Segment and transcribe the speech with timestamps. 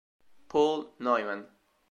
[0.49, 1.45] Paul Neumann